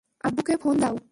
[0.23, 0.95] আব্বুকে ফোন দাও।